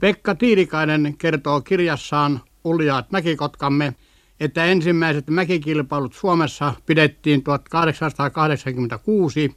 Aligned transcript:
Pekka 0.00 0.34
Tiilikainen 0.34 1.14
kertoo 1.18 1.60
kirjassaan 1.60 2.40
Uljaat 2.64 3.10
mäkikotkamme, 3.10 3.94
että 4.40 4.64
ensimmäiset 4.64 5.30
mäkikilpailut 5.30 6.14
Suomessa 6.14 6.74
pidettiin 6.86 7.42
1886 7.42 9.56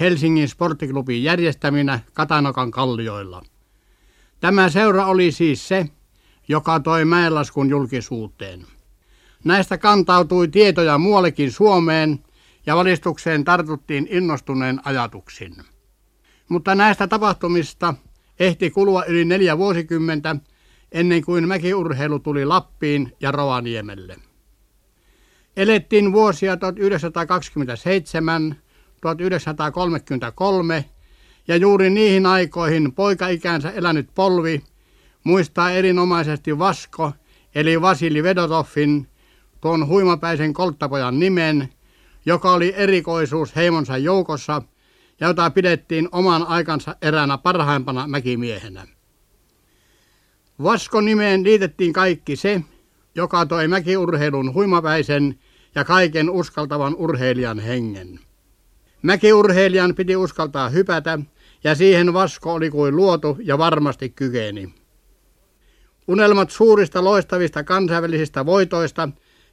Helsingin 0.00 0.48
sporttiklubin 0.48 1.22
järjestäminä 1.22 2.00
Katanokan 2.12 2.70
kallioilla. 2.70 3.42
Tämä 4.40 4.68
seura 4.68 5.06
oli 5.06 5.32
siis 5.32 5.68
se, 5.68 5.86
joka 6.48 6.80
toi 6.80 7.04
mäenlaskun 7.04 7.70
julkisuuteen. 7.70 8.66
Näistä 9.44 9.78
kantautui 9.78 10.48
tietoja 10.48 10.98
muuallekin 10.98 11.52
Suomeen 11.52 12.24
ja 12.66 12.76
valistukseen 12.76 13.44
tartuttiin 13.44 14.08
innostuneen 14.10 14.80
ajatuksin. 14.84 15.56
Mutta 16.48 16.74
näistä 16.74 17.06
tapahtumista 17.06 17.94
ehti 18.40 18.70
kulua 18.70 19.04
yli 19.04 19.24
neljä 19.24 19.58
vuosikymmentä 19.58 20.36
ennen 20.92 21.24
kuin 21.24 21.48
mäkiurheilu 21.48 22.18
tuli 22.18 22.44
Lappiin 22.44 23.12
ja 23.20 23.32
Rovaniemelle. 23.32 24.16
Elettiin 25.56 26.12
vuosia 26.12 26.56
1927, 26.56 28.56
1933 29.00 30.84
ja 31.48 31.56
juuri 31.56 31.90
niihin 31.90 32.26
aikoihin 32.26 32.92
poikaikänsä 32.92 33.70
elänyt 33.70 34.08
polvi 34.14 34.62
muistaa 35.24 35.70
erinomaisesti 35.70 36.58
Vasko 36.58 37.12
eli 37.54 37.80
Vasili 37.80 38.22
Vedotoffin 38.22 39.08
tuon 39.60 39.86
huimapäisen 39.86 40.52
kolttapojan 40.52 41.18
nimen, 41.18 41.68
joka 42.26 42.52
oli 42.52 42.74
erikoisuus 42.76 43.56
heimonsa 43.56 43.96
joukossa 43.96 44.62
ja 45.20 45.26
jota 45.26 45.50
pidettiin 45.50 46.08
oman 46.12 46.46
aikansa 46.46 46.96
eräänä 47.02 47.38
parhaimpana 47.38 48.06
mäkimiehenä. 48.06 48.86
Vasko 50.62 51.00
nimeen 51.00 51.44
liitettiin 51.44 51.92
kaikki 51.92 52.36
se, 52.36 52.62
joka 53.14 53.46
toi 53.46 53.68
mäkiurheilun 53.68 54.54
huimapäisen 54.54 55.38
ja 55.74 55.84
kaiken 55.84 56.30
uskaltavan 56.30 56.94
urheilijan 56.94 57.58
hengen. 57.58 58.20
Mäkiurheilijan 59.02 59.94
piti 59.94 60.16
uskaltaa 60.16 60.68
hypätä, 60.68 61.18
ja 61.64 61.74
siihen 61.74 62.12
Vasko 62.12 62.54
oli 62.54 62.70
kuin 62.70 62.96
luotu 62.96 63.36
ja 63.40 63.58
varmasti 63.58 64.10
kykeni. 64.10 64.74
Unelmat 66.08 66.50
suurista 66.50 67.04
loistavista 67.04 67.64
kansainvälisistä 67.64 68.46
voitoista 68.46 69.08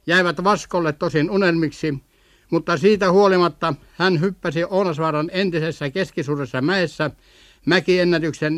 jäivät 0.06 0.44
Vaskolle 0.44 0.92
tosin 0.92 1.30
unelmiksi, 1.30 1.98
mutta 2.50 2.76
siitä 2.76 3.12
huolimatta 3.12 3.74
hän 3.96 4.20
hyppäsi 4.20 4.64
Ounasvaaran 4.64 5.30
entisessä 5.32 5.90
keskisuudessa 5.90 6.60
mäessä 6.60 7.10
mäkiennätyksen 7.66 8.52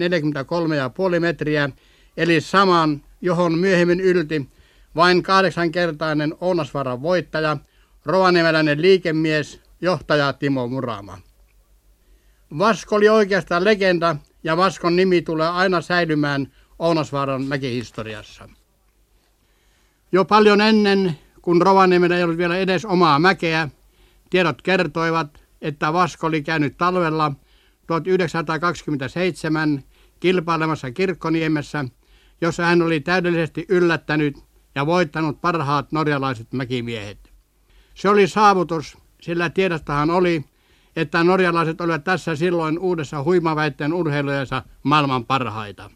43,5 1.15 1.21
metriä, 1.21 1.71
eli 2.17 2.41
saman, 2.41 3.03
johon 3.21 3.59
myöhemmin 3.59 4.01
ylti 4.01 4.49
vain 4.97 5.23
kahdeksankertainen 5.23 6.35
Ounasvaaran 6.41 7.03
voittaja, 7.03 7.57
rovaniemeläinen 8.05 8.83
liikemies, 8.83 9.61
johtaja 9.81 10.33
Timo 10.33 10.69
Murama. 10.69 11.19
Vasko 12.59 12.97
oli 12.97 13.09
oikeastaan 13.09 13.65
legenda 13.65 14.17
ja 14.45 14.57
Vaskon 14.57 14.97
nimi 14.97 15.23
tulee 15.23 15.49
aina 15.49 15.81
säilymään 15.81 16.53
Ounasvaaran 16.79 17.43
mäkihistoriassa. 17.43 18.49
Jo 20.13 20.25
paljon 20.25 20.61
ennen, 20.61 21.19
kun 21.43 21.63
Rovaniemellä 21.63 22.17
ei 22.17 22.23
ollut 22.23 22.39
vielä 22.39 22.57
edes 22.57 22.85
omaa 22.85 23.19
mäkeä, 23.19 23.69
tiedot 24.31 24.63
kertoivat, 24.63 25.45
että 25.63 25.93
Vasko 25.93 26.27
oli 26.27 26.43
käynyt 26.43 26.77
talvella 26.77 27.33
1927 27.87 29.85
kilpailemassa 30.21 30.91
Kirkkoniemessä, 30.91 31.85
jossa 32.41 32.65
hän 32.65 32.83
oli 32.83 33.01
täydellisesti 33.01 33.67
yllättänyt 33.69 34.39
ja 34.75 34.87
voittanut 34.87 35.41
parhaat 35.41 35.93
norjalaiset 35.93 36.53
mäkimiehet. 36.53 37.33
Se 37.95 38.09
oli 38.09 38.29
saavutus, 38.29 38.99
sillä 39.21 39.51
tiedostahan 39.51 40.11
oli, 40.11 40.45
että 40.97 41.25
norjalaiset 41.25 41.81
olivat 41.81 42.05
tässä 42.05 42.37
silloin 42.37 42.79
uudessa 42.79 43.23
huimaväitteen 43.23 43.93
urheilujensa 43.93 44.63
maailman 44.83 45.27
parhaita. 45.27 45.91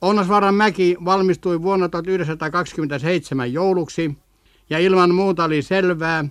Onnasvaran 0.00 0.54
mäki 0.54 0.96
valmistui 1.04 1.62
vuonna 1.62 1.88
1927 1.88 3.52
jouluksi 3.52 4.18
ja 4.70 4.78
ilman 4.78 5.14
muuta 5.14 5.44
oli 5.44 5.62
selvää, 5.62 6.24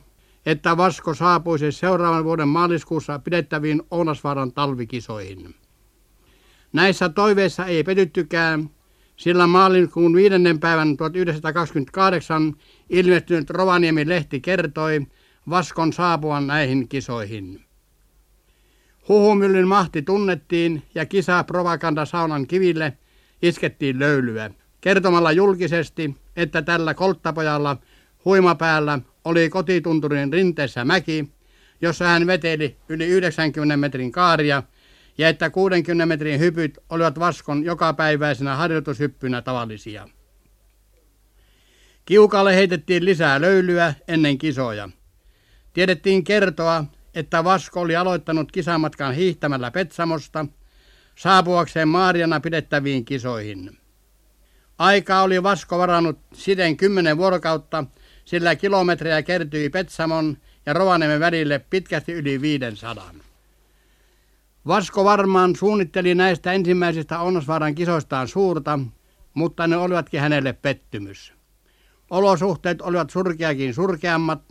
että 0.45 0.77
Vasko 0.77 1.13
saapuisi 1.13 1.71
seuraavan 1.71 2.23
vuoden 2.23 2.47
maaliskuussa 2.47 3.19
pidettäviin 3.19 3.81
Ounasvaaran 3.91 4.51
talvikisoihin. 4.51 5.55
Näissä 6.73 7.09
toiveissa 7.09 7.65
ei 7.65 7.83
petyttykään, 7.83 8.69
sillä 9.15 9.47
maaliskuun 9.47 10.15
viidennen 10.15 10.59
päivän 10.59 10.97
1928 10.97 12.53
ilmestynyt 12.89 13.49
Rovaniemi-lehti 13.49 14.41
kertoi 14.41 15.07
Vaskon 15.49 15.93
saapuvan 15.93 16.47
näihin 16.47 16.87
kisoihin. 16.87 17.65
Huhumyllyn 19.09 19.67
mahti 19.67 20.01
tunnettiin 20.01 20.83
ja 20.95 21.05
kisa 21.05 21.43
Provakanda 21.43 22.05
saunan 22.05 22.47
kiville 22.47 22.97
iskettiin 23.41 23.99
löylyä, 23.99 24.51
kertomalla 24.81 25.31
julkisesti, 25.31 26.15
että 26.35 26.61
tällä 26.61 26.93
kolttapojalla 26.93 27.77
huimapäällä 28.25 28.99
oli 29.25 29.49
kotitunturin 29.49 30.33
rinteessä 30.33 30.85
mäki, 30.85 31.29
jossa 31.81 32.05
hän 32.05 32.27
veteli 32.27 32.77
yli 32.89 33.05
90 33.05 33.77
metrin 33.77 34.11
kaaria 34.11 34.63
ja 35.17 35.29
että 35.29 35.49
60 35.49 36.05
metrin 36.05 36.39
hypyt 36.39 36.79
olivat 36.89 37.19
Vaskon 37.19 37.63
jokapäiväisenä 37.63 38.55
harjoitushyppynä 38.55 39.41
tavallisia. 39.41 40.07
Kiukalle 42.05 42.55
heitettiin 42.55 43.05
lisää 43.05 43.41
löylyä 43.41 43.93
ennen 44.07 44.37
kisoja. 44.37 44.89
Tiedettiin 45.73 46.23
kertoa, 46.23 46.85
että 47.15 47.43
Vasko 47.43 47.81
oli 47.81 47.95
aloittanut 47.95 48.51
kisamatkan 48.51 49.13
hiihtämällä 49.15 49.71
Petsamosta 49.71 50.45
saapuakseen 51.15 51.87
Maariana 51.87 52.39
pidettäviin 52.39 53.05
kisoihin. 53.05 53.77
Aika 54.77 55.21
oli 55.21 55.43
Vasko 55.43 55.77
varannut 55.77 56.19
siten 56.33 56.77
kymmenen 56.77 57.17
vuorokautta, 57.17 57.85
sillä 58.25 58.55
kilometrejä 58.55 59.21
kertyi 59.23 59.69
Petsamon 59.69 60.37
ja 60.65 60.73
Rovaniemen 60.73 61.19
välille 61.19 61.59
pitkästi 61.69 62.13
yli 62.13 62.41
500. 62.41 63.13
Vasko 64.67 65.03
varmaan 65.03 65.55
suunnitteli 65.55 66.15
näistä 66.15 66.51
ensimmäisistä 66.53 67.19
Onnosvaaran 67.19 67.75
kisoistaan 67.75 68.27
suurta, 68.27 68.79
mutta 69.33 69.67
ne 69.67 69.77
olivatkin 69.77 70.19
hänelle 70.19 70.53
pettymys. 70.53 71.33
Olosuhteet 72.09 72.81
olivat 72.81 73.09
surkeakin 73.09 73.73
surkeammat 73.73 74.41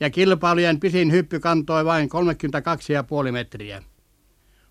ja 0.00 0.10
kilpailujen 0.10 0.80
pisin 0.80 1.12
hyppy 1.12 1.40
kantoi 1.40 1.84
vain 1.84 2.08
32,5 3.26 3.32
metriä. 3.32 3.82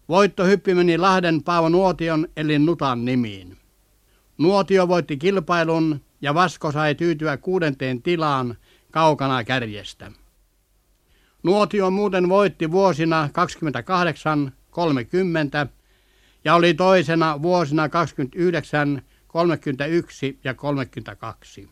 Voittohyppy 0.10 0.74
meni 0.74 0.98
Lahden 0.98 1.44
Paavo 1.44 1.70
Nuotion 1.70 2.28
eli 2.38 2.60
Nutan 2.60 3.06
nimiin. 3.06 3.58
Nuotio 4.38 4.88
voitti 4.88 5.18
kilpailun 5.18 6.02
ja 6.24 6.34
Vasko 6.34 6.72
sai 6.72 6.96
tyytyä 6.96 7.38
kuudenteen 7.38 8.02
tilaan 8.02 8.58
kaukana 8.92 9.44
kärjestä. 9.44 10.12
Nuotio 11.44 11.92
muuten 11.92 12.30
voitti 12.30 12.72
vuosina 12.72 13.30
28, 13.34 14.52
30 14.72 15.68
ja 16.46 16.56
oli 16.56 16.74
toisena 16.74 17.42
vuosina 17.42 17.90
29, 17.90 19.02
31 19.28 20.40
ja 20.44 20.54
32. 20.54 21.70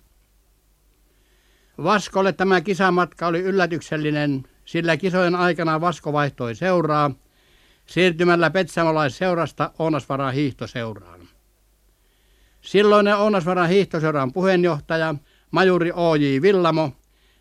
Vaskolle 1.84 2.34
tämä 2.34 2.62
kisamatka 2.62 3.28
oli 3.28 3.40
yllätyksellinen, 3.40 4.44
sillä 4.66 4.98
kisojen 4.98 5.36
aikana 5.36 5.82
Vasko 5.82 6.14
vaihtoi 6.14 6.56
seuraa 6.56 7.12
siirtymällä 7.86 8.50
Petsamolaisseurasta 8.50 9.72
Ounasvaran 9.80 10.34
hiihtoseuraan. 10.34 11.21
Silloinen 12.62 13.18
Ounasvaran 13.18 13.70
hiihtoseuran 13.70 14.34
puheenjohtaja, 14.34 15.16
majuri 15.52 15.92
O.J. 15.92 16.42
Villamo, 16.42 16.92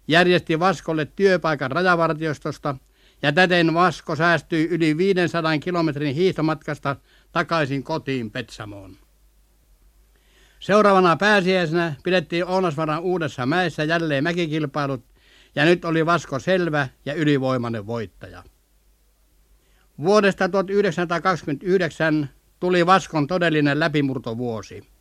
järjesti 0.09 0.61
Vaskolle 0.61 1.05
työpaikan 1.05 1.71
rajavartiostosta 1.71 2.75
ja 3.23 3.33
täten 3.33 3.75
Vasko 3.75 4.17
säästyi 4.17 4.69
yli 4.69 4.97
500 4.97 5.59
kilometrin 5.59 6.15
hiihtomatkasta 6.15 6.97
takaisin 7.33 7.83
kotiin 7.83 8.31
Petsamoon. 8.31 8.97
Seuraavana 10.61 11.17
pääsiäisenä 11.17 11.95
pidettiin 12.05 12.47
Ounasvaran 12.47 13.01
uudessa 13.01 13.47
mäessä 13.47 13.85
jälleen 13.85 14.25
mäkikilpailut 14.25 15.05
ja 15.55 15.65
nyt 15.65 15.85
oli 15.85 16.07
Vasko 16.07 16.39
selvä 16.39 16.89
ja 17.05 17.15
ylivoimainen 17.15 17.87
voittaja. 17.87 18.43
Vuodesta 19.99 20.49
1929 20.49 22.31
tuli 22.61 22.87
Vaskon 22.87 23.27
todellinen 23.27 23.81
läpimurtovuosi. 23.81 25.00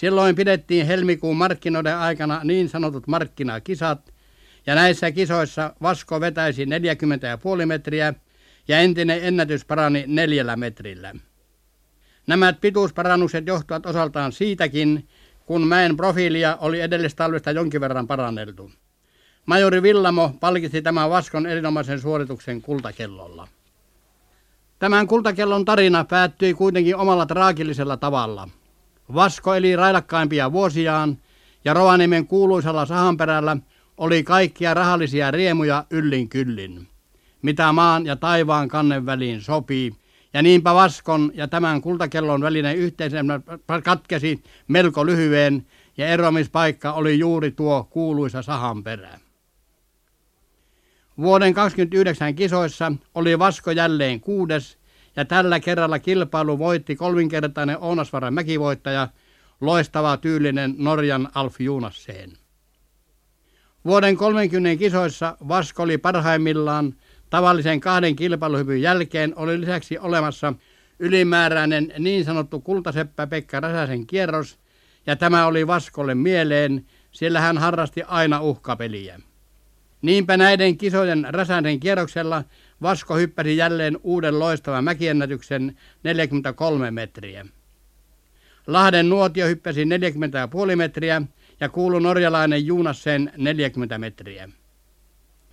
Silloin 0.00 0.36
pidettiin 0.36 0.86
helmikuun 0.86 1.36
markkinoiden 1.36 1.96
aikana 1.96 2.40
niin 2.44 2.68
sanotut 2.68 3.06
markkinakisat, 3.06 4.14
ja 4.66 4.74
näissä 4.74 5.10
kisoissa 5.10 5.74
Vasko 5.82 6.20
vetäisi 6.20 6.64
40,5 6.64 7.66
metriä 7.66 8.14
ja 8.68 8.78
entinen 8.78 9.24
ennätys 9.24 9.64
parani 9.64 10.04
neljällä 10.06 10.56
metrillä. 10.56 11.14
Nämä 12.26 12.52
pituusparannukset 12.52 13.46
johtuvat 13.46 13.86
osaltaan 13.86 14.32
siitäkin, 14.32 15.08
kun 15.46 15.66
mäen 15.66 15.96
profiilia 15.96 16.56
oli 16.60 16.80
edellistalvesta 16.80 17.50
jonkin 17.50 17.80
verran 17.80 18.06
paranneltu. 18.06 18.70
Majori 19.46 19.82
Villamo 19.82 20.34
palkitsi 20.40 20.82
tämän 20.82 21.10
Vaskon 21.10 21.46
erinomaisen 21.46 22.00
suorituksen 22.00 22.62
kultakellolla. 22.62 23.48
Tämän 24.78 25.06
kultakellon 25.06 25.64
tarina 25.64 26.04
päättyi 26.04 26.54
kuitenkin 26.54 26.96
omalla 26.96 27.26
traagillisella 27.26 27.96
tavalla. 27.96 28.48
Vasko 29.14 29.54
eli 29.54 29.76
railakkaimpia 29.76 30.52
vuosiaan 30.52 31.18
ja 31.64 31.74
Rovaniemen 31.74 32.26
kuuluisalla 32.26 32.86
sahanperällä 32.86 33.56
oli 33.98 34.22
kaikkia 34.22 34.74
rahallisia 34.74 35.30
riemuja 35.30 35.84
yllin 35.90 36.28
kyllin, 36.28 36.88
mitä 37.42 37.72
maan 37.72 38.06
ja 38.06 38.16
taivaan 38.16 38.68
kannen 38.68 39.06
väliin 39.06 39.40
sopii, 39.40 39.92
ja 40.34 40.42
niinpä 40.42 40.74
Vaskon 40.74 41.32
ja 41.34 41.48
tämän 41.48 41.80
kultakellon 41.80 42.40
välinen 42.40 42.76
yhteisömä 42.76 43.40
katkesi 43.84 44.42
melko 44.68 45.06
lyhyen, 45.06 45.66
ja 45.96 46.06
eroamispaikka 46.06 46.92
oli 46.92 47.18
juuri 47.18 47.50
tuo 47.50 47.84
kuuluisa 47.90 48.42
sahanperä. 48.42 49.18
Vuoden 51.18 51.54
29 51.54 52.34
kisoissa 52.34 52.92
oli 53.14 53.38
Vasko 53.38 53.70
jälleen 53.70 54.20
kuudes, 54.20 54.78
ja 55.16 55.24
tällä 55.24 55.60
kerralla 55.60 55.98
kilpailu 55.98 56.58
voitti 56.58 56.96
kolminkertainen 56.96 57.78
Ounasvaran 57.80 58.34
mäkivoittaja, 58.34 59.08
loistava 59.60 60.16
tyylinen 60.16 60.74
Norjan 60.78 61.28
Alf 61.34 61.60
Junasseen. 61.60 62.32
Vuoden 63.84 64.16
30 64.16 64.78
kisoissa 64.78 65.36
Vasko 65.48 65.82
oli 65.82 65.98
parhaimmillaan 65.98 66.94
tavallisen 67.30 67.80
kahden 67.80 68.16
kilpailuhypyn 68.16 68.82
jälkeen 68.82 69.32
oli 69.36 69.60
lisäksi 69.60 69.98
olemassa 69.98 70.54
ylimääräinen 70.98 71.92
niin 71.98 72.24
sanottu 72.24 72.60
kultaseppä 72.60 73.26
Pekka 73.26 73.60
Räsäsen 73.60 74.06
kierros, 74.06 74.58
ja 75.06 75.16
tämä 75.16 75.46
oli 75.46 75.66
Vaskolle 75.66 76.14
mieleen, 76.14 76.86
sillä 77.12 77.40
hän 77.40 77.58
harrasti 77.58 78.02
aina 78.02 78.40
uhkapeliä. 78.40 79.20
Niinpä 80.02 80.36
näiden 80.36 80.78
kisojen 80.78 81.26
Räsäsen 81.30 81.80
kierroksella 81.80 82.44
Vasko 82.82 83.16
hyppäsi 83.16 83.56
jälleen 83.56 83.98
uuden 84.02 84.38
loistavan 84.38 84.84
mäkiennätyksen 84.84 85.76
43 86.02 86.90
metriä. 86.90 87.46
Lahden 88.66 89.08
nuotio 89.08 89.46
hyppäsi 89.46 89.84
40,5 89.84 90.76
metriä 90.76 91.22
ja 91.60 91.68
kuulu 91.68 91.98
norjalainen 91.98 92.66
Juunassen 92.66 93.32
40 93.36 93.98
metriä. 93.98 94.48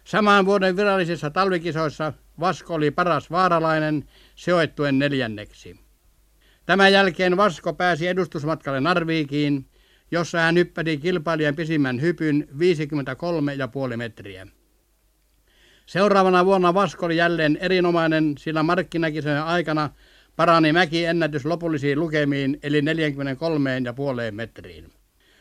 Samaan 0.03 0.45
vuoden 0.45 0.77
virallisissa 0.77 1.29
talvikisoissa 1.29 2.13
Vasko 2.39 2.73
oli 2.73 2.91
paras 2.91 3.31
vaaralainen 3.31 4.05
sijoittuen 4.35 4.99
neljänneksi. 4.99 5.79
Tämän 6.65 6.93
jälkeen 6.93 7.37
Vasko 7.37 7.73
pääsi 7.73 8.07
edustusmatkalle 8.07 8.79
Narviikiin, 8.79 9.65
jossa 10.11 10.39
hän 10.39 10.55
hyppäsi 10.55 10.97
kilpailijan 10.97 11.55
pisimmän 11.55 12.01
hypyn 12.01 12.47
53,5 13.91 13.97
metriä. 13.97 14.47
Seuraavana 15.87 16.45
vuonna 16.45 16.73
Vasko 16.73 17.05
oli 17.05 17.17
jälleen 17.17 17.57
erinomainen, 17.61 18.35
sillä 18.37 18.63
markkinakisojen 18.63 19.43
aikana 19.43 19.89
parani 20.35 20.73
mäki 20.73 21.05
ennätys 21.05 21.45
lopullisiin 21.45 21.99
lukemiin 21.99 22.59
eli 22.63 22.81
43,5 22.81 22.85
metriin. 24.31 24.91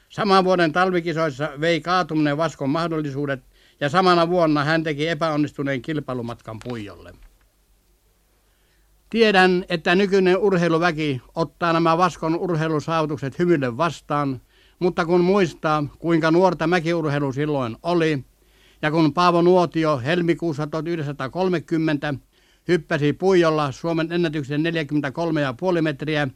Saman 0.09 0.45
vuoden 0.45 0.73
talvikisoissa 0.73 1.51
vei 1.61 1.81
kaatuminen 1.81 2.37
Vaskon 2.37 2.71
mahdollisuudet 2.71 3.41
ja 3.81 3.89
samana 3.89 4.29
vuonna 4.29 4.65
hän 4.65 4.83
teki 4.83 5.09
epäonnistuneen 5.09 5.83
kilpailumatkan 5.83 6.59
Puijolle. 6.65 7.15
Tiedän, 9.11 9.65
että 9.69 9.95
nykyinen 9.95 10.39
urheiluväki 10.39 11.23
ottaa 11.35 11.73
nämä 11.73 11.99
Vaskon 11.99 12.37
urheilusaavutukset 12.37 13.39
hymylle 13.39 13.77
vastaan, 13.77 14.41
mutta 14.79 15.07
kun 15.07 15.21
muistaa, 15.21 15.85
kuinka 15.99 16.31
nuorta 16.31 16.67
mäkiurheilu 16.67 17.33
silloin 17.33 17.77
oli, 17.83 18.25
ja 18.83 18.91
kun 18.91 19.15
Paavo 19.15 19.43
Nuotio 19.43 19.99
helmikuussa 19.99 20.67
1930 20.67 22.15
hyppäsi 22.69 23.13
Puijolla 23.13 23.73
Suomen 23.73 24.13
ennätyksen 24.13 24.61
43,5 25.77 25.83
metriä, 25.83 26.29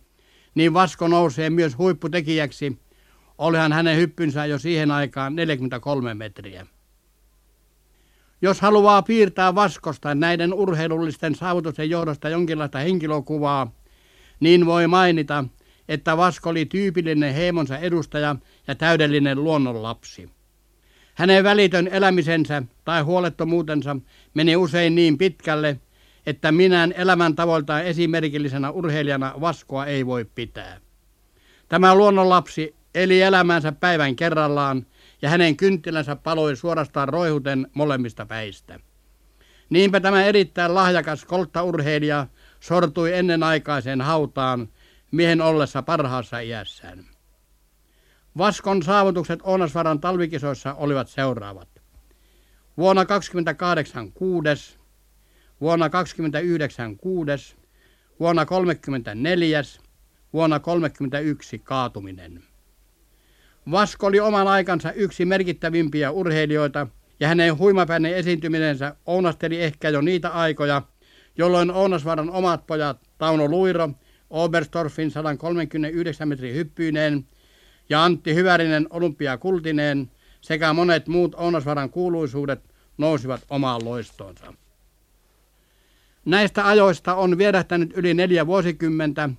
niin 0.54 0.74
Vasko 0.74 1.08
nousee 1.08 1.50
myös 1.50 1.78
huipputekijäksi. 1.78 2.78
Olihan 3.38 3.72
hänen 3.72 3.96
hyppynsä 3.96 4.46
jo 4.46 4.58
siihen 4.58 4.90
aikaan 4.90 5.36
43 5.36 6.14
metriä. 6.14 6.66
Jos 8.42 8.60
haluaa 8.60 9.02
piirtää 9.02 9.54
Vaskosta 9.54 10.14
näiden 10.14 10.54
urheilullisten 10.54 11.34
saavutusten 11.34 11.90
johdosta 11.90 12.28
jonkinlaista 12.28 12.78
henkilökuvaa, 12.78 13.72
niin 14.40 14.66
voi 14.66 14.86
mainita, 14.86 15.44
että 15.88 16.16
Vasko 16.16 16.50
oli 16.50 16.66
tyypillinen 16.66 17.34
heimonsa 17.34 17.78
edustaja 17.78 18.36
ja 18.68 18.74
täydellinen 18.74 19.44
luonnonlapsi. 19.44 20.39
Hänen 21.20 21.44
välitön 21.44 21.88
elämisensä 21.88 22.62
tai 22.84 23.02
huolettomuutensa 23.02 23.96
meni 24.34 24.56
usein 24.56 24.94
niin 24.94 25.18
pitkälle, 25.18 25.80
että 26.26 26.52
minään 26.52 26.94
elämäntavoiltaan 26.96 27.84
esimerkillisenä 27.84 28.70
urheilijana 28.70 29.34
Vaskoa 29.40 29.86
ei 29.86 30.06
voi 30.06 30.24
pitää. 30.24 30.80
Tämä 31.68 31.94
luonnonlapsi 31.94 32.74
eli 32.94 33.22
elämänsä 33.22 33.72
päivän 33.72 34.16
kerrallaan 34.16 34.86
ja 35.22 35.28
hänen 35.28 35.56
kynttilänsä 35.56 36.16
paloi 36.16 36.56
suorastaan 36.56 37.08
roihuten 37.08 37.66
molemmista 37.74 38.26
päistä. 38.26 38.80
Niinpä 39.70 40.00
tämä 40.00 40.24
erittäin 40.24 40.74
lahjakas 40.74 41.24
kolttaurheilija 41.24 42.26
sortui 42.60 43.14
ennenaikaiseen 43.14 44.00
hautaan 44.00 44.68
miehen 45.10 45.40
ollessa 45.40 45.82
parhaassa 45.82 46.40
iässään. 46.40 47.09
Vaskon 48.38 48.82
saavutukset 48.82 49.40
Oonasvaran 49.42 50.00
talvikisoissa 50.00 50.74
olivat 50.74 51.08
seuraavat. 51.08 51.68
Vuonna 52.76 53.04
28 53.04 54.12
kuudes, 54.12 54.78
vuonna 55.60 55.90
29 55.90 56.96
kuudes, 56.96 57.56
vuonna 58.20 58.46
34, 58.46 59.62
vuonna 60.32 60.60
31 60.60 61.58
kaatuminen. 61.58 62.42
Vasko 63.70 64.06
oli 64.06 64.20
oman 64.20 64.48
aikansa 64.48 64.92
yksi 64.92 65.24
merkittävimpiä 65.24 66.10
urheilijoita 66.10 66.86
ja 67.20 67.28
hänen 67.28 67.58
huimapäinen 67.58 68.14
esiintymisensä 68.14 68.96
ounasteli 69.06 69.62
ehkä 69.62 69.88
jo 69.88 70.00
niitä 70.00 70.28
aikoja, 70.28 70.82
jolloin 71.38 71.70
Ounasvaran 71.70 72.30
omat 72.30 72.66
pojat 72.66 73.00
Tauno 73.18 73.48
Luiro, 73.48 73.90
Oberstorfin 74.30 75.10
139 75.10 76.28
metrin 76.28 76.54
hyppyineen 76.54 77.26
ja 77.90 78.04
Antti 78.04 78.34
Hyvärinen 78.34 78.86
olympiakultineen 78.90 80.10
sekä 80.40 80.72
monet 80.72 81.08
muut 81.08 81.34
Ounasvaran 81.34 81.90
kuuluisuudet 81.90 82.74
nousivat 82.98 83.40
omaan 83.50 83.84
loistoonsa. 83.84 84.54
Näistä 86.24 86.66
ajoista 86.68 87.14
on 87.14 87.38
vierähtänyt 87.38 87.92
yli 87.96 88.14
neljä 88.14 88.46
vuosikymmentä. 88.46 89.30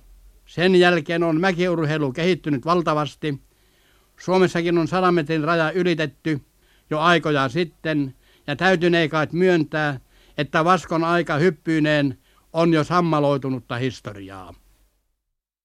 Sen 0.46 0.74
jälkeen 0.74 1.22
on 1.22 1.40
mäkiurheilu 1.40 2.12
kehittynyt 2.12 2.64
valtavasti. 2.64 3.40
Suomessakin 4.18 4.78
on 4.78 4.88
sadan 4.88 5.14
metrin 5.14 5.44
raja 5.44 5.72
ylitetty 5.72 6.40
jo 6.90 6.98
aikoja 6.98 7.48
sitten 7.48 8.14
ja 8.46 8.56
täytynee 8.56 9.08
kai 9.08 9.26
myöntää, 9.32 10.00
että 10.38 10.64
Vaskon 10.64 11.04
aika 11.04 11.36
hyppyyneen 11.36 12.18
on 12.52 12.72
jo 12.72 12.84
sammaloitunutta 12.84 13.76
historiaa. 13.76 14.54